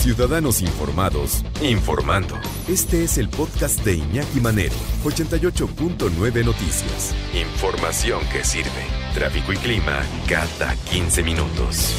Ciudadanos 0.00 0.62
Informados, 0.62 1.44
informando. 1.62 2.34
Este 2.66 3.04
es 3.04 3.18
el 3.18 3.28
podcast 3.28 3.84
de 3.84 3.96
Iñaki 3.96 4.40
Manero, 4.40 4.74
88.9 5.04 6.42
Noticias. 6.42 7.14
Información 7.34 8.20
que 8.32 8.42
sirve. 8.42 8.70
Tráfico 9.12 9.52
y 9.52 9.56
clima 9.58 10.00
cada 10.26 10.74
15 10.90 11.22
minutos. 11.22 11.94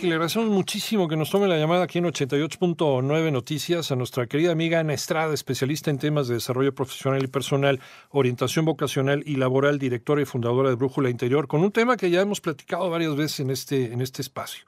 Le 0.00 0.12
agradecemos 0.12 0.50
muchísimo 0.50 1.08
que 1.08 1.16
nos 1.16 1.30
tome 1.30 1.48
la 1.48 1.58
llamada 1.58 1.82
aquí 1.82 1.98
en 1.98 2.04
88.9 2.04 3.32
Noticias 3.32 3.90
a 3.90 3.96
nuestra 3.96 4.28
querida 4.28 4.52
amiga 4.52 4.78
Ana 4.78 4.94
Estrada, 4.94 5.34
especialista 5.34 5.90
en 5.90 5.98
temas 5.98 6.28
de 6.28 6.34
desarrollo 6.34 6.72
profesional 6.72 7.24
y 7.24 7.26
personal, 7.26 7.80
orientación 8.10 8.66
vocacional 8.66 9.24
y 9.26 9.34
laboral, 9.34 9.80
directora 9.80 10.22
y 10.22 10.26
fundadora 10.26 10.68
de 10.68 10.76
Brújula 10.76 11.10
Interior, 11.10 11.48
con 11.48 11.64
un 11.64 11.72
tema 11.72 11.96
que 11.96 12.08
ya 12.08 12.20
hemos 12.20 12.40
platicado 12.40 12.88
varias 12.88 13.16
veces 13.16 13.40
en 13.40 13.50
este, 13.50 13.92
en 13.92 14.00
este 14.00 14.22
espacio 14.22 14.64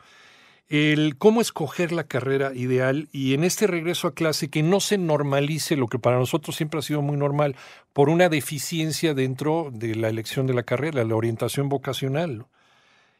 el 0.68 1.16
cómo 1.18 1.40
escoger 1.40 1.92
la 1.92 2.04
carrera 2.04 2.52
ideal 2.54 3.08
y 3.12 3.34
en 3.34 3.44
este 3.44 3.66
regreso 3.66 4.08
a 4.08 4.14
clase 4.14 4.48
que 4.48 4.62
no 4.62 4.80
se 4.80 4.96
normalice 4.96 5.76
lo 5.76 5.88
que 5.88 5.98
para 5.98 6.18
nosotros 6.18 6.56
siempre 6.56 6.78
ha 6.78 6.82
sido 6.82 7.02
muy 7.02 7.16
normal 7.16 7.54
por 7.92 8.08
una 8.08 8.28
deficiencia 8.28 9.14
dentro 9.14 9.70
de 9.72 9.94
la 9.94 10.08
elección 10.08 10.46
de 10.46 10.54
la 10.54 10.62
carrera, 10.62 11.04
la 11.04 11.16
orientación 11.16 11.68
vocacional. 11.68 12.46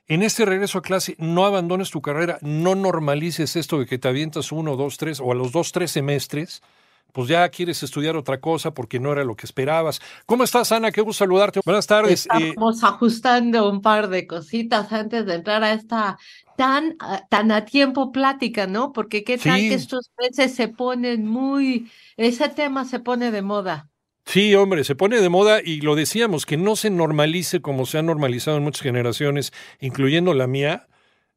En 0.07 0.23
este 0.23 0.45
regreso 0.45 0.79
a 0.79 0.83
clase, 0.83 1.17
no 1.19 1.47
abandones 1.47 1.91
tu 1.91 2.03
carrera, 2.03 2.39
no 2.43 2.75
normalices 2.75 3.56
esto 3.56 3.79
de 3.79 3.87
que 3.87 3.98
te 3.98 4.09
avientas 4.09 4.53
uno, 4.53 4.77
dos, 4.77 4.98
tres 4.98 5.20
o 5.20 5.33
a 5.33 5.34
los 5.34 5.53
dos, 5.53 5.73
tres 5.73 5.91
semestres, 5.92 6.62
pues 7.15 7.29
ya 7.29 7.49
quieres 7.49 7.81
estudiar 7.85 8.17
otra 8.17 8.41
cosa 8.41 8.75
porque 8.75 8.99
no 8.99 9.13
era 9.13 9.23
lo 9.23 9.37
que 9.37 9.47
esperabas. 9.47 10.01
¿Cómo 10.27 10.43
estás, 10.43 10.73
Ana? 10.73 10.91
Qué 10.91 11.01
gusto 11.01 11.25
saludarte. 11.25 11.61
Buenas 11.65 11.87
tardes. 11.87 12.27
Eh, 12.27 12.49
Estamos 12.49 12.83
ajustando 12.83 13.71
un 13.71 13.81
par 13.81 14.09
de 14.09 14.27
cositas 14.27 14.93
antes 14.93 15.25
de 15.25 15.35
entrar 15.35 15.63
a 15.63 15.75
esta 15.75 16.19
tan, 16.57 16.97
tan 17.31 17.53
a 17.53 17.65
tiempo 17.65 18.11
plática, 18.11 18.67
¿no? 18.67 18.93
Porque 18.93 19.23
qué 19.23 19.39
tal 19.39 19.61
que 19.61 19.75
estos 19.75 20.11
meses 20.19 20.56
se 20.56 20.67
ponen 20.67 21.25
muy, 21.25 21.89
ese 22.17 22.48
tema 22.48 22.84
se 22.84 22.98
pone 22.98 23.31
de 23.31 23.43
moda. 23.43 23.89
Sí, 24.27 24.53
hombre, 24.56 24.83
se 24.83 24.97
pone 24.97 25.21
de 25.21 25.28
moda 25.28 25.61
y 25.65 25.83
lo 25.83 25.95
decíamos, 25.95 26.47
que 26.47 26.56
no 26.56 26.75
se 26.75 26.91
normalice 26.91 27.62
como 27.62 27.87
se 27.87 27.99
ha 27.99 28.03
normalizado 28.03 28.56
en 28.56 28.65
muchas 28.65 28.83
generaciones, 28.83 29.53
incluyendo 29.78 30.34
la 30.34 30.49
mía, 30.49 30.89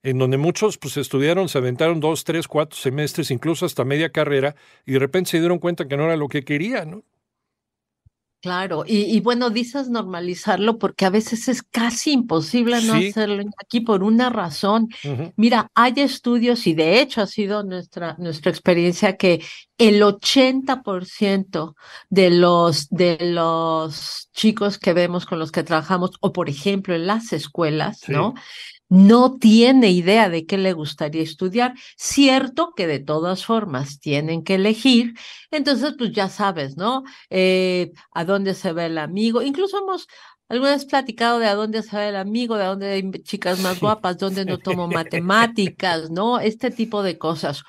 en 0.03 0.17
donde 0.17 0.37
muchos 0.37 0.77
pues 0.77 0.97
estudiaron, 0.97 1.49
se 1.49 1.57
aventaron 1.57 1.99
dos, 1.99 2.23
tres, 2.23 2.47
cuatro 2.47 2.77
semestres, 2.77 3.31
incluso 3.31 3.65
hasta 3.65 3.85
media 3.85 4.11
carrera, 4.11 4.55
y 4.85 4.93
de 4.93 4.99
repente 4.99 5.31
se 5.31 5.39
dieron 5.39 5.59
cuenta 5.59 5.87
que 5.87 5.97
no 5.97 6.05
era 6.05 6.17
lo 6.17 6.27
que 6.27 6.43
querían, 6.43 6.91
¿no? 6.91 7.03
Claro, 8.39 8.83
y, 8.85 9.19
bueno, 9.21 9.49
dices 9.49 9.89
normalizarlo 9.89 10.77
porque 10.77 11.05
a 11.05 11.09
veces 11.09 11.47
es 11.47 11.63
casi 11.63 12.11
imposible 12.11 12.79
no 12.83 12.93
hacerlo 12.93 13.43
aquí 13.57 13.81
por 13.81 14.03
una 14.03 14.29
razón. 14.29 14.89
Mira, 15.35 15.71
hay 15.73 15.93
estudios 15.97 16.67
y 16.67 16.75
de 16.75 17.01
hecho 17.01 17.21
ha 17.21 17.27
sido 17.27 17.63
nuestra, 17.63 18.15
nuestra 18.19 18.51
experiencia 18.51 19.17
que 19.17 19.43
el 19.79 20.03
80% 20.03 21.73
de 22.09 22.29
los, 22.29 22.87
de 22.89 23.17
los 23.21 24.29
chicos 24.33 24.77
que 24.77 24.93
vemos 24.93 25.25
con 25.25 25.39
los 25.39 25.51
que 25.51 25.63
trabajamos, 25.63 26.11
o 26.21 26.31
por 26.31 26.47
ejemplo 26.47 26.93
en 26.93 27.07
las 27.07 27.33
escuelas, 27.33 28.07
¿no? 28.07 28.35
No 28.89 29.37
tiene 29.37 29.91
idea 29.91 30.29
de 30.29 30.45
qué 30.45 30.57
le 30.57 30.73
gustaría 30.73 31.21
estudiar. 31.21 31.73
Cierto 31.97 32.73
que 32.75 32.87
de 32.87 32.99
todas 32.99 33.45
formas 33.45 33.99
tienen 33.99 34.43
que 34.43 34.55
elegir, 34.55 35.13
entonces 35.51 35.95
pues 35.97 36.11
ya 36.11 36.29
sabes, 36.29 36.77
¿no? 36.77 37.03
Eh, 37.29 37.91
a 38.11 38.25
dónde 38.25 38.53
se 38.53 38.73
ve 38.73 38.85
el 38.87 38.97
amigo. 38.97 39.41
Incluso 39.41 39.77
hemos 39.79 40.07
alguna 40.49 40.71
vez 40.71 40.85
platicado 40.85 41.39
de 41.39 41.47
a 41.47 41.55
dónde 41.55 41.83
se 41.83 41.95
ve 41.97 42.09
el 42.09 42.15
amigo, 42.15 42.57
de 42.57 42.63
a 42.63 42.67
dónde 42.67 42.89
hay 42.89 43.11
chicas 43.23 43.59
más 43.59 43.79
guapas, 43.79 44.17
dónde 44.17 44.45
no 44.45 44.57
tomo 44.57 44.87
matemáticas, 44.87 46.09
¿no? 46.09 46.39
Este 46.39 46.71
tipo 46.71 47.03
de 47.03 47.17
cosas. 47.17 47.63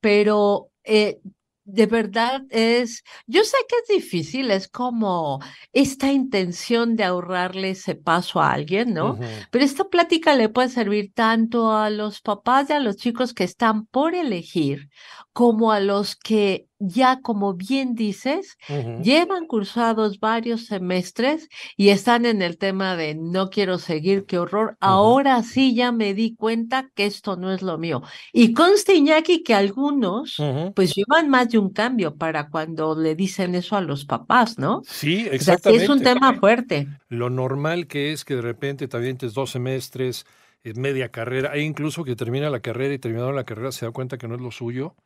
Pero 0.00 0.70
eh, 0.84 1.20
de 1.64 1.86
verdad 1.86 2.42
es, 2.50 3.04
yo 3.26 3.44
sé 3.44 3.56
que 3.68 3.76
es 3.76 4.02
difícil, 4.02 4.50
es 4.50 4.68
como 4.68 5.40
esta 5.72 6.10
intención 6.10 6.96
de 6.96 7.04
ahorrarle 7.04 7.70
ese 7.70 7.94
paso 7.94 8.40
a 8.40 8.52
alguien, 8.52 8.94
¿no? 8.94 9.18
Pero 9.50 9.64
esta 9.64 9.84
plática 9.84 10.34
le 10.34 10.48
puede 10.48 10.68
servir 10.68 11.12
tanto 11.14 11.72
a 11.72 11.90
los 11.90 12.20
papás 12.20 12.70
y 12.70 12.72
a 12.72 12.80
los 12.80 12.96
chicos 12.96 13.32
que 13.32 13.44
están 13.44 13.86
por 13.86 14.14
elegir, 14.14 14.88
como 15.32 15.72
a 15.72 15.80
los 15.80 16.14
que 16.14 16.66
ya, 16.78 17.20
como 17.22 17.54
bien 17.54 17.94
dices, 17.94 18.58
llevan 19.02 19.46
cursados 19.46 20.18
varios 20.18 20.66
semestres 20.66 21.48
y 21.76 21.90
están 21.90 22.26
en 22.26 22.42
el 22.42 22.58
tema 22.58 22.96
de 22.96 23.14
no 23.14 23.50
quiero 23.50 23.78
seguir, 23.78 24.26
qué 24.26 24.38
horror. 24.38 24.76
Ahora 24.80 25.42
sí 25.42 25.74
ya 25.74 25.92
me 25.92 26.12
di 26.12 26.34
cuenta 26.34 26.90
que 26.94 27.06
esto 27.06 27.36
no 27.36 27.52
es 27.52 27.62
lo 27.62 27.78
mío. 27.78 28.02
Y 28.32 28.52
conste, 28.52 28.94
Iñaki, 28.94 29.42
que 29.42 29.54
algunos 29.54 30.36
pues 30.74 30.94
llevan 30.94 31.28
más 31.28 31.50
de 31.50 31.58
un 31.58 31.70
cambio 31.70 32.16
para 32.16 32.48
cuando 32.48 32.98
le 32.98 33.14
dicen 33.14 33.54
eso 33.54 33.76
a 33.76 33.80
los 33.80 34.04
papás, 34.04 34.58
¿no? 34.58 34.82
Sí, 34.84 35.28
exactamente. 35.30 35.84
es 35.84 35.90
un 35.90 36.02
tema 36.02 36.34
fuerte. 36.34 36.88
Lo 37.08 37.30
normal 37.30 37.86
que 37.86 38.12
es 38.12 38.24
que 38.24 38.36
de 38.36 38.42
repente 38.42 38.88
te 38.88 38.96
avientes 38.96 39.34
dos 39.34 39.50
semestres, 39.50 40.26
eh, 40.64 40.74
media 40.74 41.10
carrera, 41.10 41.54
e 41.54 41.62
incluso 41.62 42.02
que 42.04 42.16
termina 42.16 42.50
la 42.50 42.60
carrera 42.60 42.92
y 42.92 42.98
terminando 42.98 43.32
la 43.32 43.44
carrera 43.44 43.70
se 43.70 43.86
da 43.86 43.92
cuenta 43.92 44.18
que 44.18 44.26
no 44.26 44.34
es 44.34 44.40
lo 44.40 44.50
suyo 44.50 44.96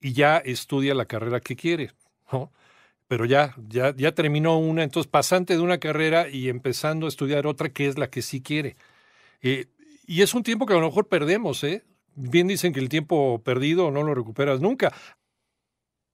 y 0.00 0.12
ya 0.12 0.38
estudia 0.38 0.94
la 0.94 1.06
carrera 1.06 1.40
que 1.40 1.56
quiere, 1.56 1.92
¿no? 2.32 2.52
Pero 3.08 3.24
ya, 3.24 3.54
ya, 3.68 3.94
ya 3.96 4.12
terminó 4.12 4.58
una, 4.58 4.82
entonces 4.82 5.10
pasante 5.10 5.54
de 5.54 5.60
una 5.60 5.78
carrera 5.78 6.28
y 6.28 6.48
empezando 6.48 7.06
a 7.06 7.08
estudiar 7.08 7.46
otra 7.46 7.68
que 7.70 7.86
es 7.86 7.98
la 7.98 8.10
que 8.10 8.22
sí 8.22 8.42
quiere. 8.42 8.76
Eh, 9.42 9.66
y 10.06 10.22
es 10.22 10.34
un 10.34 10.42
tiempo 10.42 10.66
que 10.66 10.74
a 10.74 10.78
lo 10.78 10.86
mejor 10.86 11.08
perdemos, 11.08 11.62
¿eh? 11.64 11.84
Bien 12.14 12.48
dicen 12.48 12.72
que 12.72 12.80
el 12.80 12.88
tiempo 12.88 13.42
perdido 13.44 13.90
no 13.90 14.02
lo 14.02 14.14
recuperas 14.14 14.60
nunca. 14.60 14.92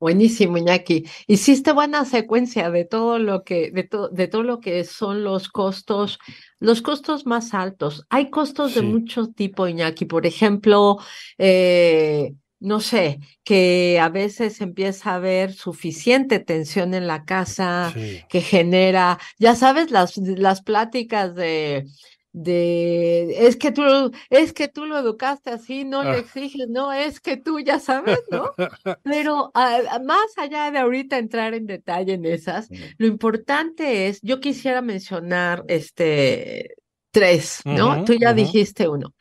Buenísimo, 0.02 0.58
Iñaki. 0.58 1.04
Hiciste 1.28 1.72
buena 1.72 2.04
secuencia 2.04 2.70
de 2.72 2.84
todo 2.84 3.20
lo 3.20 3.44
que, 3.44 3.70
de, 3.70 3.88
de 4.10 4.26
todo 4.26 4.42
lo 4.42 4.58
que 4.58 4.82
son 4.82 5.22
los 5.22 5.48
costos, 5.48 6.18
los 6.58 6.82
costos 6.82 7.24
más 7.24 7.54
altos. 7.54 8.04
Hay 8.10 8.28
costos 8.28 8.74
de 8.74 8.82
mucho 8.82 9.28
tipo, 9.28 9.68
Iñaki. 9.68 10.06
Por 10.06 10.26
ejemplo, 10.26 10.98
eh, 11.38 12.34
no 12.62 12.80
sé, 12.80 13.18
que 13.44 13.98
a 14.00 14.08
veces 14.08 14.60
empieza 14.60 15.10
a 15.10 15.14
haber 15.16 15.52
suficiente 15.52 16.38
tensión 16.38 16.94
en 16.94 17.06
la 17.06 17.24
casa, 17.24 17.92
que 18.28 18.40
genera, 18.40 19.18
ya 19.38 19.56
sabes, 19.56 19.90
las, 19.90 20.16
las 20.16 20.62
pláticas 20.62 21.34
de, 21.34 21.86
de, 22.32 23.46
es 23.46 23.56
que 23.56 23.72
tú, 23.72 23.82
es 24.30 24.52
que 24.52 24.68
tú 24.68 24.86
lo 24.86 24.96
educaste 24.96 25.50
así, 25.50 25.84
no 25.84 26.04
le 26.04 26.10
ah. 26.10 26.18
exiges, 26.18 26.68
no, 26.68 26.92
es 26.92 27.20
que 27.20 27.36
tú 27.36 27.58
ya 27.58 27.80
sabes, 27.80 28.20
¿no? 28.30 28.52
Pero 29.02 29.50
más 29.54 30.38
allá 30.38 30.70
de 30.70 30.78
ahorita 30.78 31.18
entrar 31.18 31.54
en 31.54 31.66
detalle 31.66 32.14
en 32.14 32.24
esas, 32.24 32.68
lo 32.96 33.08
importante 33.08 34.06
es, 34.06 34.20
yo 34.22 34.38
quisiera 34.38 34.82
mencionar 34.82 35.64
este, 35.66 36.76
tres, 37.10 37.60
¿no? 37.64 38.04
tú 38.04 38.14
ya 38.14 38.32
dijiste 38.32 38.88
uno. 38.88 39.14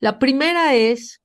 La 0.00 0.18
primera 0.18 0.74
es 0.74 1.20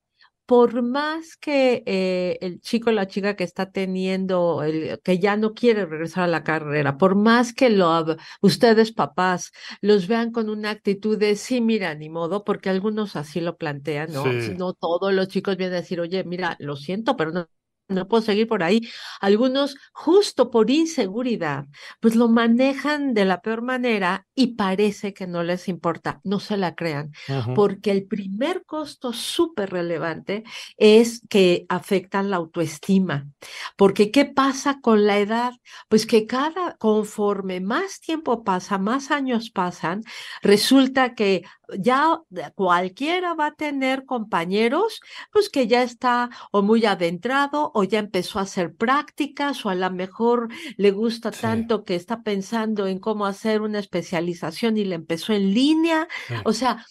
por 0.52 0.82
más 0.82 1.38
que 1.38 1.82
eh, 1.86 2.36
el 2.42 2.60
chico 2.60 2.90
o 2.90 2.92
la 2.92 3.08
chica 3.08 3.36
que 3.36 3.44
está 3.44 3.72
teniendo, 3.72 4.62
el, 4.62 5.00
que 5.00 5.18
ya 5.18 5.34
no 5.38 5.54
quiere 5.54 5.86
regresar 5.86 6.24
a 6.24 6.26
la 6.26 6.44
carrera, 6.44 6.98
por 6.98 7.14
más 7.14 7.54
que 7.54 7.70
lo, 7.70 8.04
ustedes 8.42 8.92
papás 8.92 9.52
los 9.80 10.08
vean 10.08 10.30
con 10.30 10.50
una 10.50 10.68
actitud 10.68 11.16
de 11.16 11.36
sí, 11.36 11.62
mira, 11.62 11.94
ni 11.94 12.10
modo, 12.10 12.44
porque 12.44 12.68
algunos 12.68 13.16
así 13.16 13.40
lo 13.40 13.56
plantean, 13.56 14.12
¿no? 14.12 14.26
No 14.26 14.74
todos 14.74 15.14
los 15.14 15.28
chicos 15.28 15.56
vienen 15.56 15.76
a 15.76 15.80
decir, 15.80 16.00
oye, 16.00 16.22
mira, 16.22 16.54
lo 16.60 16.76
siento, 16.76 17.16
pero 17.16 17.32
no 17.32 17.48
no 17.88 18.08
puedo 18.08 18.22
seguir 18.22 18.48
por 18.48 18.62
ahí. 18.62 18.88
Algunos, 19.20 19.76
justo 19.92 20.50
por 20.50 20.70
inseguridad, 20.70 21.66
pues 22.00 22.16
lo 22.16 22.28
manejan 22.28 23.14
de 23.14 23.24
la 23.24 23.40
peor 23.40 23.62
manera 23.62 24.26
y 24.34 24.54
parece 24.54 25.12
que 25.12 25.26
no 25.26 25.42
les 25.42 25.68
importa. 25.68 26.20
No 26.24 26.40
se 26.40 26.56
la 26.56 26.74
crean, 26.74 27.12
porque 27.54 27.90
el 27.90 28.06
primer 28.06 28.64
costo 28.64 29.12
súper 29.12 29.70
relevante 29.70 30.44
es 30.76 31.22
que 31.28 31.66
afectan 31.68 32.30
la 32.30 32.36
autoestima. 32.36 33.28
Porque 33.76 34.10
¿qué 34.10 34.24
pasa 34.24 34.80
con 34.80 35.06
la 35.06 35.18
edad? 35.18 35.52
Pues 35.88 36.06
que 36.06 36.26
cada, 36.26 36.76
conforme 36.76 37.60
más 37.60 38.00
tiempo 38.00 38.44
pasa, 38.44 38.78
más 38.78 39.10
años 39.10 39.50
pasan, 39.50 40.02
resulta 40.42 41.14
que 41.14 41.44
ya 41.78 42.20
cualquiera 42.54 43.34
va 43.34 43.46
a 43.46 43.54
tener 43.54 44.04
compañeros, 44.04 45.00
pues 45.32 45.48
que 45.48 45.66
ya 45.66 45.82
está 45.82 46.30
o 46.50 46.62
muy 46.62 46.84
adentrado 46.86 47.70
o 47.74 47.84
ya 47.84 47.98
empezó 47.98 48.38
a 48.38 48.42
hacer 48.42 48.74
prácticas 48.74 49.64
o 49.64 49.70
a 49.70 49.74
lo 49.74 49.90
mejor 49.90 50.48
le 50.76 50.90
gusta 50.90 51.30
tanto 51.30 51.84
que 51.84 51.94
está 51.94 52.22
pensando 52.22 52.86
en 52.86 52.98
cómo 52.98 53.26
hacer 53.26 53.62
una 53.62 53.78
especialización 53.78 54.76
y 54.76 54.84
le 54.84 54.96
empezó 54.96 55.32
en 55.32 55.54
línea. 55.54 56.08
O 56.44 56.52
sea, 56.52 56.84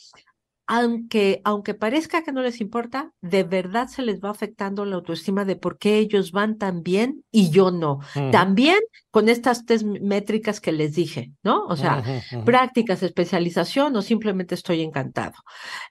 aunque, 0.73 1.41
aunque 1.43 1.73
parezca 1.73 2.23
que 2.23 2.31
no 2.31 2.41
les 2.41 2.61
importa, 2.61 3.11
de 3.19 3.43
verdad 3.43 3.89
se 3.89 4.03
les 4.03 4.21
va 4.21 4.29
afectando 4.29 4.85
la 4.85 4.95
autoestima 4.95 5.43
de 5.43 5.57
por 5.57 5.77
qué 5.77 5.97
ellos 5.97 6.31
van 6.31 6.57
tan 6.57 6.81
bien 6.81 7.25
y 7.29 7.49
yo 7.49 7.71
no. 7.71 7.99
También 8.31 8.79
con 9.09 9.27
estas 9.27 9.65
tres 9.65 9.83
métricas 9.83 10.61
que 10.61 10.71
les 10.71 10.95
dije, 10.95 11.33
¿no? 11.43 11.65
O 11.65 11.75
sea, 11.75 12.01
prácticas, 12.45 13.03
especialización 13.03 13.93
o 13.97 14.01
simplemente 14.01 14.55
estoy 14.55 14.81
encantado. 14.81 15.33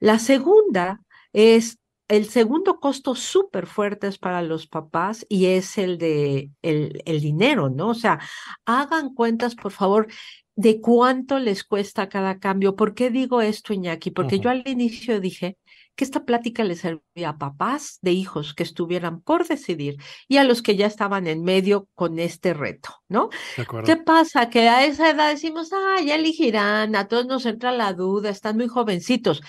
La 0.00 0.18
segunda 0.18 1.02
es 1.34 1.79
el 2.10 2.28
segundo 2.28 2.80
costo 2.80 3.14
súper 3.14 3.66
fuerte 3.66 4.08
es 4.08 4.18
para 4.18 4.42
los 4.42 4.66
papás 4.66 5.24
y 5.28 5.46
es 5.46 5.78
el 5.78 5.96
de 5.96 6.50
el, 6.60 7.02
el 7.06 7.20
dinero, 7.20 7.70
¿no? 7.70 7.90
O 7.90 7.94
sea, 7.94 8.18
hagan 8.66 9.14
cuentas, 9.14 9.54
por 9.54 9.70
favor 9.70 10.08
de 10.56 10.80
cuánto 10.80 11.38
les 11.38 11.62
cuesta 11.62 12.08
cada 12.08 12.38
cambio. 12.40 12.74
¿Por 12.74 12.94
qué 12.94 13.10
digo 13.10 13.40
esto, 13.40 13.72
Iñaki? 13.72 14.10
Porque 14.10 14.40
yo 14.40 14.50
al 14.50 14.66
inicio 14.66 15.20
dije 15.20 15.56
que 15.94 16.04
esta 16.04 16.24
plática 16.24 16.64
le 16.64 16.76
servía 16.76 17.30
a 17.30 17.38
papás 17.38 17.98
de 18.02 18.12
hijos 18.12 18.54
que 18.54 18.62
estuvieran 18.62 19.20
por 19.20 19.46
decidir 19.46 19.96
y 20.28 20.38
a 20.38 20.44
los 20.44 20.62
que 20.62 20.76
ya 20.76 20.86
estaban 20.86 21.26
en 21.26 21.44
medio 21.44 21.88
con 21.94 22.18
este 22.18 22.54
reto, 22.54 22.90
¿no? 23.08 23.28
¿Qué 23.84 23.96
pasa? 23.96 24.50
Que 24.50 24.68
a 24.68 24.84
esa 24.84 25.10
edad 25.10 25.30
decimos, 25.30 25.70
ah, 25.72 26.00
ya 26.02 26.16
elegirán, 26.16 26.96
a 26.96 27.06
todos 27.06 27.26
nos 27.26 27.46
entra 27.46 27.70
la 27.70 27.92
duda, 27.92 28.30
están 28.30 28.56
muy 28.56 28.68
jovencitos 28.68 29.42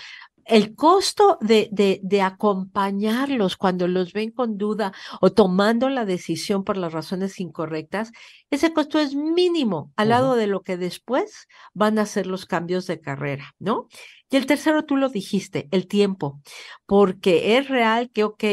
el 0.45 0.75
costo 0.75 1.37
de, 1.41 1.69
de, 1.71 1.99
de, 2.03 2.21
acompañarlos 2.21 3.57
cuando 3.57 3.87
los 3.87 4.13
ven 4.13 4.31
con 4.31 4.57
duda 4.57 4.93
o 5.21 5.31
tomando 5.31 5.89
la 5.89 6.05
decisión 6.05 6.63
por 6.63 6.77
las 6.77 6.93
razones 6.93 7.39
incorrectas, 7.39 8.11
ese 8.49 8.73
costo 8.73 8.99
es 8.99 9.15
mínimo 9.15 9.91
al 9.95 10.09
lado 10.09 10.35
de 10.35 10.47
lo 10.47 10.61
que 10.61 10.77
después 10.77 11.47
van 11.73 11.99
a 11.99 12.05
ser 12.05 12.27
los 12.27 12.45
cambios 12.45 12.87
de 12.87 12.99
carrera, 12.99 13.53
¿no? 13.59 13.87
Y 14.31 14.37
el 14.37 14.45
tercero, 14.45 14.85
tú 14.85 14.95
lo 14.95 15.09
dijiste, 15.09 15.67
el 15.71 15.87
tiempo, 15.87 16.39
porque 16.85 17.57
es 17.57 17.67
real 17.67 18.09
que, 18.11 18.23
ok, 18.23 18.43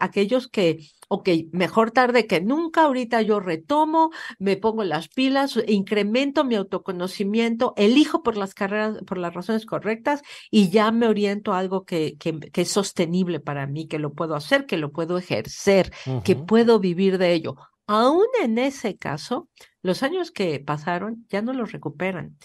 aquellos 0.00 0.48
que, 0.48 0.80
ok, 1.06 1.28
mejor 1.52 1.92
tarde 1.92 2.26
que 2.26 2.40
nunca, 2.40 2.82
ahorita 2.82 3.22
yo 3.22 3.38
retomo, 3.38 4.10
me 4.40 4.56
pongo 4.56 4.82
las 4.82 5.06
pilas, 5.06 5.56
incremento 5.68 6.42
mi 6.42 6.56
autoconocimiento, 6.56 7.72
elijo 7.76 8.24
por 8.24 8.36
las 8.36 8.52
carreras, 8.52 8.98
por 9.06 9.16
las 9.16 9.32
razones 9.32 9.64
correctas 9.64 10.22
y 10.50 10.70
ya 10.70 10.90
me 10.90 11.06
oriento 11.06 11.52
a 11.52 11.60
algo 11.60 11.84
que, 11.84 12.16
que, 12.18 12.40
es 12.52 12.68
sostenible 12.68 13.38
para 13.38 13.68
mí, 13.68 13.86
que 13.86 14.00
lo 14.00 14.14
puedo 14.14 14.34
hacer, 14.34 14.66
que 14.66 14.76
lo 14.76 14.90
puedo 14.90 15.18
ejercer, 15.18 15.92
que 16.24 16.34
puedo 16.34 16.80
vivir 16.80 17.16
de 17.16 17.32
ello. 17.32 17.54
Aún 17.86 18.26
en 18.42 18.58
ese 18.58 18.96
caso, 18.96 19.48
los 19.82 20.02
años 20.02 20.32
que 20.32 20.58
pasaron 20.58 21.24
ya 21.28 21.42
no 21.42 21.52
los 21.52 21.70
recuperan. 21.70 22.36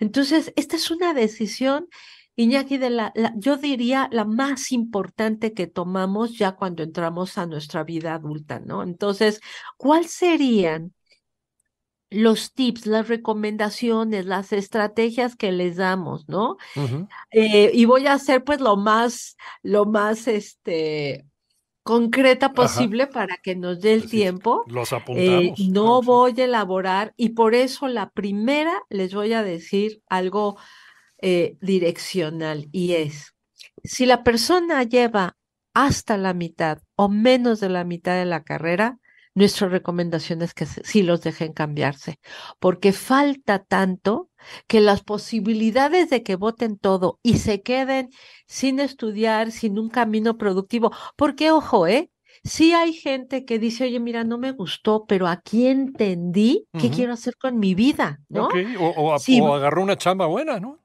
Entonces, 0.00 0.52
esta 0.56 0.76
es 0.76 0.90
una 0.90 1.12
decisión 1.14 1.88
Iñaki, 2.38 2.78
de 2.78 2.90
la, 2.90 3.12
yo 3.34 3.56
diría 3.56 4.08
la 4.12 4.24
más 4.24 4.70
importante 4.70 5.52
que 5.54 5.66
tomamos 5.66 6.38
ya 6.38 6.52
cuando 6.52 6.84
entramos 6.84 7.36
a 7.36 7.46
nuestra 7.46 7.82
vida 7.82 8.14
adulta, 8.14 8.60
¿no? 8.60 8.84
Entonces, 8.84 9.40
¿cuáles 9.76 10.12
serían 10.12 10.94
los 12.10 12.54
tips, 12.54 12.86
las 12.86 13.08
recomendaciones, 13.08 14.24
las 14.24 14.52
estrategias 14.52 15.34
que 15.34 15.50
les 15.50 15.78
damos, 15.78 16.28
¿no? 16.28 16.58
Eh, 17.32 17.72
y 17.74 17.84
voy 17.86 18.06
a 18.06 18.12
hacer 18.12 18.44
pues 18.44 18.60
lo 18.60 18.76
más, 18.76 19.36
lo 19.62 19.84
más, 19.84 20.28
este, 20.28 21.26
concreta 21.82 22.52
posible 22.52 23.08
para 23.08 23.36
que 23.38 23.56
nos 23.56 23.80
dé 23.80 23.94
el 23.94 24.08
tiempo. 24.08 24.62
Los 24.68 24.92
eh, 24.92 24.96
apuntamos. 24.96 25.58
no 25.70 26.02
voy 26.02 26.40
a 26.40 26.44
elaborar 26.44 27.14
y 27.16 27.30
por 27.30 27.56
eso 27.56 27.88
la 27.88 28.10
primera 28.10 28.80
les 28.90 29.12
voy 29.12 29.32
a 29.32 29.42
decir 29.42 30.02
algo 30.08 30.56
eh, 31.20 31.56
direccional 31.60 32.68
y 32.72 32.92
es, 32.94 33.34
si 33.84 34.06
la 34.06 34.22
persona 34.24 34.82
lleva 34.84 35.36
hasta 35.74 36.16
la 36.16 36.34
mitad 36.34 36.78
o 36.96 37.08
menos 37.08 37.60
de 37.60 37.68
la 37.68 37.84
mitad 37.84 38.16
de 38.16 38.24
la 38.24 38.42
carrera, 38.42 38.98
nuestra 39.34 39.68
recomendación 39.68 40.42
es 40.42 40.52
que 40.52 40.66
sí 40.66 41.02
los 41.02 41.22
dejen 41.22 41.52
cambiarse, 41.52 42.18
porque 42.58 42.92
falta 42.92 43.60
tanto 43.60 44.30
que 44.66 44.80
las 44.80 45.02
posibilidades 45.02 46.10
de 46.10 46.24
que 46.24 46.34
voten 46.34 46.76
todo 46.76 47.20
y 47.22 47.38
se 47.38 47.62
queden 47.62 48.10
sin 48.48 48.80
estudiar, 48.80 49.52
sin 49.52 49.78
un 49.78 49.90
camino 49.90 50.36
productivo, 50.38 50.90
porque 51.16 51.52
ojo, 51.52 51.86
¿eh? 51.86 52.10
Sí 52.44 52.72
hay 52.72 52.92
gente 52.92 53.44
que 53.44 53.58
dice, 53.58 53.84
oye, 53.84 54.00
mira, 54.00 54.24
no 54.24 54.38
me 54.38 54.52
gustó, 54.52 55.06
pero 55.06 55.26
aquí 55.26 55.66
entendí 55.66 56.66
qué 56.76 56.90
quiero 56.90 57.12
hacer 57.12 57.36
con 57.36 57.58
mi 57.58 57.74
vida, 57.74 58.20
¿no? 58.28 58.48
O, 58.78 59.16
o 59.36 59.54
agarró 59.54 59.82
una 59.82 59.96
chamba 59.96 60.26
buena, 60.26 60.60
¿no? 60.60 60.80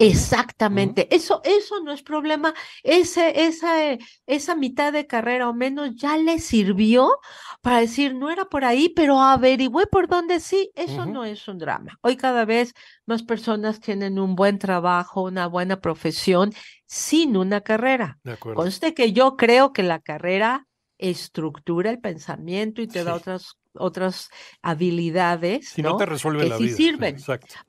Exactamente, 0.00 1.12
eso, 1.14 1.40
eso 1.44 1.80
no 1.80 1.92
es 1.92 2.02
problema. 2.02 2.54
Ese, 2.84 3.46
esa, 3.46 3.98
esa 4.26 4.54
mitad 4.54 4.92
de 4.92 5.08
carrera 5.08 5.48
o 5.48 5.54
menos 5.54 5.96
ya 5.96 6.16
le 6.16 6.38
sirvió 6.38 7.18
para 7.62 7.80
decir, 7.80 8.14
no 8.14 8.30
era 8.30 8.44
por 8.44 8.64
ahí, 8.64 8.88
pero 8.90 9.20
averigüé 9.20 9.86
por 9.88 10.06
dónde 10.06 10.38
sí. 10.38 10.70
Eso 10.76 11.04
no 11.04 11.24
es 11.24 11.48
un 11.48 11.58
drama. 11.58 11.98
Hoy 12.02 12.16
cada 12.16 12.44
vez 12.44 12.74
más 13.06 13.24
personas 13.24 13.80
tienen 13.80 14.20
un 14.20 14.36
buen 14.36 14.60
trabajo, 14.60 15.22
una 15.22 15.48
buena 15.48 15.80
profesión 15.80 16.52
sin 16.86 17.36
una 17.36 17.62
carrera. 17.62 18.18
Conste 18.54 18.94
que 18.94 19.12
yo 19.12 19.36
creo 19.36 19.72
que 19.72 19.82
la 19.82 19.98
carrera 19.98 20.66
estructura 20.98 21.90
el 21.90 22.00
pensamiento 22.00 22.82
y 22.82 22.88
te 22.88 23.04
da 23.04 23.14
otras 23.14 23.56
otras 23.74 24.30
habilidades. 24.62 25.68
Si 25.68 25.82
no, 25.82 25.96
te 25.96 26.06
resuelve 26.06 26.44
que 26.44 26.48
la 26.50 26.56
sí 26.56 26.64
vida. 26.64 26.76
sirven. 26.76 27.16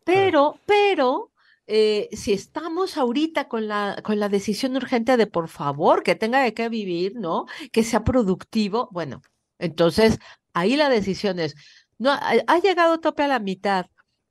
Pero, 0.03 0.59
pero 0.65 1.31
eh, 1.71 2.09
si 2.13 2.33
estamos 2.33 2.97
ahorita 2.97 3.47
con 3.47 3.67
la, 3.67 4.01
con 4.03 4.19
la 4.19 4.27
decisión 4.27 4.75
urgente 4.75 5.17
de 5.17 5.27
por 5.27 5.47
favor 5.49 6.01
que 6.01 6.15
tenga 6.15 6.41
de 6.41 6.55
qué 6.55 6.67
vivir, 6.67 7.13
¿no? 7.15 7.45
Que 7.71 7.83
sea 7.83 8.03
productivo, 8.03 8.89
bueno, 8.91 9.21
entonces 9.59 10.17
ahí 10.53 10.75
la 10.75 10.89
decisión 10.89 11.37
es, 11.37 11.53
no, 11.99 12.09
ha, 12.11 12.59
llegado 12.59 12.99
tope 12.99 13.21
a 13.21 13.27
la 13.27 13.37
mitad 13.37 13.85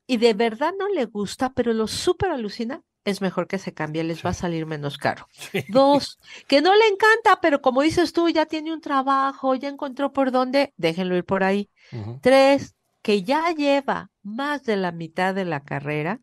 y 0.08 0.16
de 0.16 0.34
verdad 0.34 0.72
no 0.76 0.88
le 0.88 1.04
gusta, 1.04 1.52
pero 1.52 1.72
lo 1.72 1.86
súper 1.86 2.32
alucina, 2.32 2.82
es 3.04 3.20
mejor 3.20 3.46
que 3.46 3.58
se 3.58 3.72
cambie, 3.72 4.02
les 4.02 4.26
va 4.26 4.30
a 4.30 4.34
salir 4.34 4.66
menos 4.66 4.98
caro. 4.98 5.28
Dos, 5.68 6.18
que 6.48 6.60
no 6.60 6.74
le 6.74 6.88
encanta, 6.88 7.40
pero 7.40 7.62
como 7.62 7.82
dices 7.82 8.12
tú, 8.12 8.28
ya 8.30 8.46
tiene 8.46 8.72
un 8.72 8.80
trabajo, 8.80 9.54
ya 9.54 9.68
encontró 9.68 10.12
por 10.12 10.32
dónde, 10.32 10.74
déjenlo 10.76 11.16
ir 11.16 11.24
por 11.24 11.44
ahí. 11.44 11.70
Tres, 12.20 12.74
que 13.00 13.22
ya 13.22 13.52
lleva 13.52 14.10
más 14.24 14.64
de 14.64 14.76
la 14.76 14.90
mitad 14.90 15.36
de 15.36 15.44
la 15.44 15.60
carrera, 15.60 16.20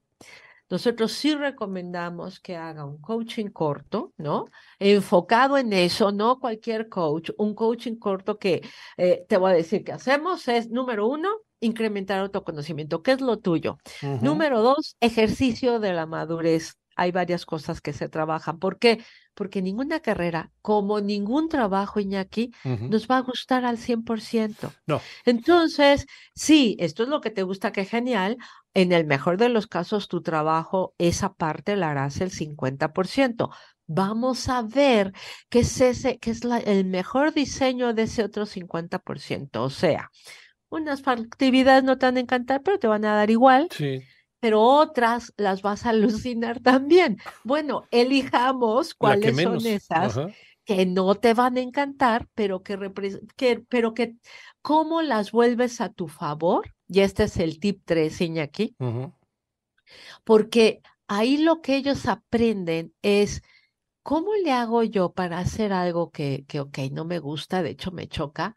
nosotros 0.69 1.12
sí 1.12 1.35
recomendamos 1.35 2.39
que 2.39 2.56
haga 2.56 2.85
un 2.85 3.00
coaching 3.00 3.47
corto, 3.47 4.13
¿no? 4.17 4.45
Enfocado 4.79 5.57
en 5.57 5.73
eso, 5.73 6.12
no 6.12 6.39
cualquier 6.39 6.89
coach, 6.89 7.31
un 7.38 7.53
coaching 7.53 7.95
corto 7.95 8.38
que 8.38 8.62
eh, 8.97 9.25
te 9.27 9.38
voy 9.38 9.51
a 9.51 9.56
decir 9.56 9.83
que 9.83 9.91
hacemos 9.91 10.47
es, 10.47 10.69
número 10.69 11.07
uno, 11.07 11.29
incrementar 11.59 12.19
autoconocimiento, 12.19 13.01
¿qué 13.01 13.12
es 13.12 13.21
lo 13.21 13.38
tuyo? 13.38 13.77
Número 14.21 14.62
dos, 14.62 14.97
ejercicio 15.00 15.79
de 15.79 15.94
la 15.94 16.06
madurez. 16.06 16.77
Hay 16.95 17.12
varias 17.12 17.45
cosas 17.45 17.81
que 17.81 17.94
se 17.94 18.09
trabajan. 18.09 18.59
¿Por 18.59 18.80
qué? 18.80 19.03
Porque 19.33 19.62
ninguna 19.62 20.00
carrera, 20.00 20.51
como 20.62 21.01
ningún 21.01 21.49
trabajo, 21.49 21.99
Iñaki, 21.99 22.52
nos 22.64 23.07
va 23.07 23.18
a 23.18 23.21
gustar 23.21 23.66
al 23.66 23.78
100%. 23.78 24.71
No. 24.87 25.02
Entonces, 25.25 26.07
sí, 26.33 26.78
esto 26.80 27.04
es 27.04 27.09
lo 27.09 27.21
que 27.21 27.31
te 27.31 27.44
gusta, 27.44 27.71
qué 27.71 27.85
genial. 27.85 28.37
En 28.73 28.92
el 28.92 29.06
mejor 29.06 29.37
de 29.37 29.49
los 29.49 29.68
casos, 29.68 30.07
tu 30.07 30.21
trabajo, 30.21 30.95
esa 30.97 31.33
parte 31.33 31.75
la 31.75 31.92
harás 31.92 32.21
el 32.21 32.31
50%. 32.31 33.49
Vamos 33.87 34.49
a 34.49 34.61
ver 34.61 35.11
qué 35.49 35.59
es 35.59 35.81
ese, 35.81 36.18
qué 36.18 36.31
es 36.31 36.42
el 36.66 36.85
mejor 36.85 37.33
diseño 37.33 37.94
de 37.94 38.04
ese 38.04 38.23
otro 38.23 38.45
50%. 38.45 39.64
O 39.64 39.69
sea, 39.69 40.11
unas 40.69 41.06
actividades 41.07 41.83
no 41.83 41.97
te 41.97 42.06
van 42.06 42.18
a 42.18 42.21
encantar, 42.21 42.64
pero 42.64 42.80
te 42.80 42.87
van 42.87 43.06
a 43.06 43.16
dar 43.16 43.30
igual. 43.30 43.68
Sí 43.71 44.02
pero 44.39 44.61
otras 44.61 45.33
las 45.37 45.61
vas 45.61 45.85
a 45.85 45.89
alucinar 45.89 46.59
también. 46.59 47.18
Bueno, 47.44 47.85
elijamos 47.92 48.94
cuáles 48.94 49.42
son 49.42 49.65
esas 49.65 50.19
que 50.65 50.85
no 50.85 51.15
te 51.15 51.33
van 51.33 51.57
a 51.57 51.61
encantar, 51.61 52.27
pero 52.33 52.63
que, 52.63 52.92
que, 53.35 53.59
pero 53.69 53.94
que 53.94 54.15
cómo 54.61 55.01
las 55.01 55.31
vuelves 55.31 55.80
a 55.80 55.94
tu 55.94 56.07
favor. 56.07 56.73
Y 56.87 57.01
este 57.01 57.23
es 57.23 57.37
el 57.37 57.59
tip 57.59 57.81
3, 57.85 58.21
Iñaki. 58.21 58.75
Porque 60.23 60.81
ahí 61.07 61.37
lo 61.37 61.61
que 61.61 61.75
ellos 61.75 62.07
aprenden 62.07 62.94
es 63.01 63.44
cómo 64.01 64.33
le 64.35 64.51
hago 64.51 64.83
yo 64.83 65.13
para 65.13 65.39
hacer 65.39 65.71
algo 65.71 66.11
que, 66.11 66.45
que, 66.47 66.59
ok, 66.59 66.77
no 66.92 67.06
me 67.06 67.19
gusta, 67.19 67.63
de 67.63 67.71
hecho 67.71 67.92
me 67.92 68.07
choca, 68.07 68.56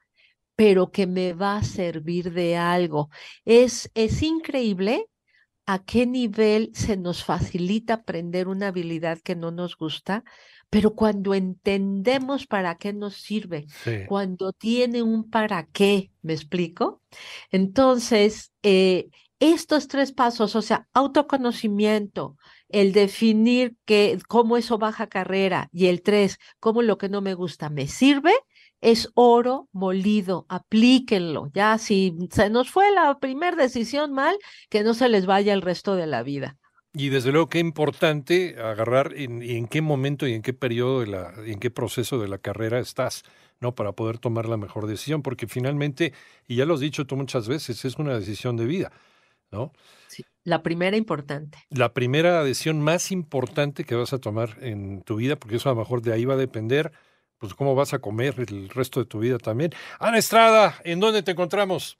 pero 0.56 0.90
que 0.90 1.06
me 1.06 1.34
va 1.34 1.58
a 1.58 1.62
servir 1.62 2.32
de 2.32 2.56
algo. 2.56 3.10
Es, 3.44 3.90
es 3.94 4.22
increíble 4.22 5.08
a 5.68 5.80
qué 5.80 6.06
nivel 6.06 6.70
se 6.72 6.96
nos 6.96 7.22
facilita 7.22 7.92
aprender 7.92 8.48
una 8.48 8.68
habilidad 8.68 9.18
que 9.18 9.36
no 9.36 9.50
nos 9.50 9.76
gusta, 9.76 10.24
pero 10.70 10.94
cuando 10.94 11.34
entendemos 11.34 12.46
para 12.46 12.76
qué 12.76 12.94
nos 12.94 13.16
sirve, 13.16 13.66
cuando 14.08 14.54
tiene 14.54 15.02
un 15.02 15.28
para 15.28 15.66
qué, 15.66 16.10
¿me 16.22 16.32
explico? 16.32 17.02
Entonces, 17.50 18.50
eh, 18.62 19.10
estos 19.40 19.88
tres 19.88 20.12
pasos, 20.12 20.56
o 20.56 20.62
sea, 20.62 20.88
autoconocimiento, 20.94 22.38
el 22.70 22.92
definir 22.92 23.76
que, 23.84 24.18
cómo 24.26 24.56
eso 24.56 24.78
baja 24.78 25.06
carrera 25.06 25.68
y 25.70 25.88
el 25.88 26.00
tres, 26.00 26.38
cómo 26.60 26.80
lo 26.80 26.96
que 26.96 27.10
no 27.10 27.20
me 27.20 27.34
gusta 27.34 27.68
me 27.68 27.88
sirve, 27.88 28.32
es 28.80 29.10
oro 29.14 29.68
molido, 29.72 30.46
aplíquenlo. 30.48 31.50
Ya 31.54 31.78
si 31.78 32.16
se 32.30 32.50
nos 32.50 32.70
fue 32.70 32.90
la 32.92 33.18
primera 33.18 33.56
decisión 33.56 34.12
mal, 34.12 34.36
que 34.70 34.82
no 34.82 34.94
se 34.94 35.08
les 35.08 35.26
vaya 35.26 35.52
el 35.52 35.62
resto 35.62 35.96
de 35.96 36.06
la 36.06 36.22
vida. 36.22 36.56
Y 36.94 37.10
desde 37.10 37.32
luego 37.32 37.48
qué 37.48 37.58
importante 37.58 38.56
agarrar 38.58 39.12
en, 39.14 39.42
en 39.42 39.68
qué 39.68 39.82
momento 39.82 40.26
y 40.26 40.32
en 40.32 40.42
qué 40.42 40.52
periodo 40.52 41.00
de 41.00 41.06
la, 41.06 41.34
en 41.44 41.58
qué 41.60 41.70
proceso 41.70 42.18
de 42.18 42.28
la 42.28 42.38
carrera 42.38 42.78
estás, 42.78 43.24
¿no? 43.60 43.74
Para 43.74 43.92
poder 43.92 44.18
tomar 44.18 44.48
la 44.48 44.56
mejor 44.56 44.86
decisión, 44.86 45.22
porque 45.22 45.46
finalmente, 45.46 46.12
y 46.46 46.56
ya 46.56 46.64
lo 46.64 46.74
has 46.74 46.80
dicho 46.80 47.06
tú 47.06 47.16
muchas 47.16 47.46
veces, 47.46 47.84
es 47.84 47.96
una 47.98 48.18
decisión 48.18 48.56
de 48.56 48.64
vida, 48.64 48.92
¿no? 49.50 49.72
Sí, 50.08 50.24
la 50.44 50.62
primera 50.62 50.96
importante. 50.96 51.58
La 51.68 51.92
primera 51.92 52.42
decisión 52.42 52.80
más 52.80 53.12
importante 53.12 53.84
que 53.84 53.94
vas 53.94 54.12
a 54.12 54.18
tomar 54.18 54.56
en 54.62 55.02
tu 55.02 55.16
vida, 55.16 55.36
porque 55.36 55.56
eso 55.56 55.68
a 55.68 55.74
lo 55.74 55.80
mejor 55.80 56.00
de 56.00 56.14
ahí 56.14 56.24
va 56.24 56.34
a 56.34 56.38
depender, 56.38 56.92
pues 57.38 57.54
cómo 57.54 57.74
vas 57.74 57.94
a 57.94 58.00
comer 58.00 58.34
el 58.38 58.68
resto 58.68 59.00
de 59.00 59.06
tu 59.06 59.20
vida 59.20 59.38
también. 59.38 59.72
Ana 59.98 60.18
Estrada, 60.18 60.74
¿en 60.84 61.00
dónde 61.00 61.22
te 61.22 61.32
encontramos? 61.32 61.98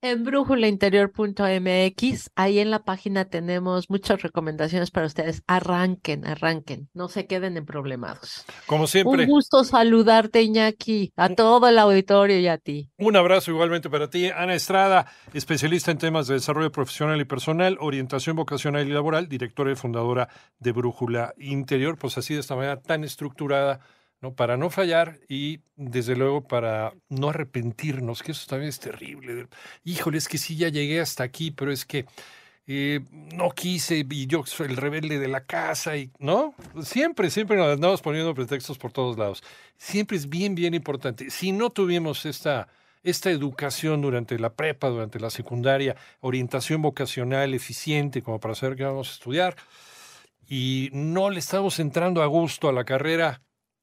En 0.00 0.22
brújulainterior.mx, 0.22 2.30
ahí 2.36 2.60
en 2.60 2.70
la 2.70 2.84
página 2.84 3.24
tenemos 3.24 3.90
muchas 3.90 4.22
recomendaciones 4.22 4.92
para 4.92 5.06
ustedes. 5.06 5.42
Arranquen, 5.48 6.24
arranquen, 6.24 6.88
no 6.94 7.08
se 7.08 7.26
queden 7.26 7.56
en 7.56 7.66
problemados. 7.66 8.44
Como 8.66 8.86
siempre. 8.86 9.24
Un 9.24 9.28
gusto 9.28 9.64
saludarte, 9.64 10.42
Iñaki, 10.42 11.12
a 11.16 11.30
todo 11.30 11.66
el 11.66 11.80
auditorio 11.80 12.38
y 12.38 12.46
a 12.46 12.58
ti. 12.58 12.92
Un 12.96 13.16
abrazo 13.16 13.50
igualmente 13.50 13.90
para 13.90 14.08
ti, 14.08 14.26
Ana 14.26 14.54
Estrada, 14.54 15.10
especialista 15.34 15.90
en 15.90 15.98
temas 15.98 16.28
de 16.28 16.34
desarrollo 16.34 16.70
profesional 16.70 17.20
y 17.20 17.24
personal, 17.24 17.76
orientación 17.80 18.36
vocacional 18.36 18.86
y 18.86 18.92
laboral, 18.92 19.28
directora 19.28 19.72
y 19.72 19.74
fundadora 19.74 20.28
de 20.60 20.70
Brújula 20.70 21.34
Interior. 21.38 21.98
Pues 21.98 22.16
así 22.18 22.34
de 22.34 22.40
esta 22.40 22.54
manera 22.54 22.80
tan 22.80 23.02
estructurada 23.02 23.80
¿no? 24.20 24.34
Para 24.34 24.56
no 24.56 24.70
fallar 24.70 25.20
y 25.28 25.60
desde 25.76 26.16
luego 26.16 26.46
para 26.46 26.92
no 27.08 27.30
arrepentirnos, 27.30 28.22
que 28.22 28.32
eso 28.32 28.46
también 28.48 28.68
es 28.68 28.80
terrible. 28.80 29.46
Híjole, 29.84 30.18
es 30.18 30.28
que 30.28 30.38
sí, 30.38 30.56
ya 30.56 30.68
llegué 30.68 31.00
hasta 31.00 31.24
aquí, 31.24 31.50
pero 31.50 31.70
es 31.72 31.84
que 31.84 32.06
eh, 32.70 33.00
no 33.32 33.50
quise 33.50 34.04
y 34.10 34.26
yo 34.26 34.44
soy 34.44 34.66
el 34.66 34.76
rebelde 34.76 35.18
de 35.18 35.28
la 35.28 35.46
casa 35.46 35.96
y, 35.96 36.10
¿no? 36.18 36.54
Siempre, 36.82 37.30
siempre 37.30 37.56
nos 37.56 37.72
andamos 37.72 38.02
poniendo 38.02 38.34
pretextos 38.34 38.76
por 38.76 38.92
todos 38.92 39.16
lados. 39.16 39.42
Siempre 39.78 40.16
es 40.16 40.28
bien, 40.28 40.54
bien 40.54 40.74
importante. 40.74 41.30
Si 41.30 41.52
no 41.52 41.70
tuvimos 41.70 42.26
esta, 42.26 42.68
esta 43.02 43.30
educación 43.30 44.02
durante 44.02 44.38
la 44.38 44.52
prepa, 44.52 44.88
durante 44.88 45.18
la 45.18 45.30
secundaria, 45.30 45.96
orientación 46.20 46.82
vocacional 46.82 47.54
eficiente 47.54 48.22
como 48.22 48.38
para 48.38 48.54
saber 48.54 48.76
qué 48.76 48.84
vamos 48.84 49.08
a 49.08 49.12
estudiar, 49.12 49.56
y 50.46 50.90
no 50.92 51.30
le 51.30 51.38
estamos 51.38 51.78
entrando 51.78 52.22
a 52.22 52.26
gusto 52.26 52.68
a 52.68 52.72
la 52.72 52.84
carrera, 52.84 53.40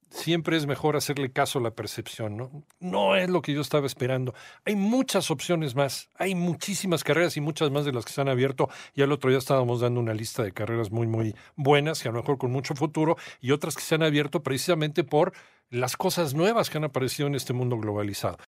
siempre 0.10 0.58
es 0.58 0.66
mejor 0.66 0.96
hacerle 0.96 1.32
caso 1.32 1.60
a 1.60 1.62
la 1.62 1.72
percepción, 1.72 2.38
¿no? 2.38 2.64
No 2.80 3.16
es 3.16 3.30
lo 3.30 3.42
que 3.42 3.54
yo 3.54 3.62
estaba 3.62 3.86
esperando. 3.86 4.34
Hay 4.66 4.76
muchas 4.76 5.32
opciones 5.32 5.76
más, 5.76 6.10
hay 6.16 6.36
muchísimas 6.36 7.04
carreras 7.04 7.38
y 7.38 7.42
muchas 7.42 7.72
más 7.72 7.86
de 7.86 7.92
las 7.92 8.06
que 8.06 8.14
se 8.14 8.22
han 8.22 8.30
abierto. 8.30 8.70
Y 8.94 9.02
al 9.02 9.12
otro 9.12 9.30
día 9.30 9.40
estábamos 9.40 9.82
dando 9.82 10.00
una 10.00 10.14
lista 10.14 10.44
de 10.44 10.52
carreras 10.52 10.92
muy, 10.92 11.08
muy 11.08 11.36
buenas, 11.56 12.02
que 12.02 12.10
a 12.10 12.12
lo 12.12 12.20
mejor 12.20 12.38
con 12.38 12.52
mucho 12.52 12.76
futuro, 12.76 13.18
y 13.42 13.52
otras 13.52 13.76
que 13.76 13.82
se 13.82 13.96
han 13.96 14.04
abierto 14.04 14.44
precisamente 14.44 15.04
por 15.04 15.34
las 15.70 15.98
cosas 15.98 16.34
nuevas 16.34 16.70
que 16.70 16.78
han 16.78 16.84
aparecido 16.84 17.28
en 17.28 17.36
este 17.36 17.54
mundo 17.54 17.78
globalizado. 17.78 18.38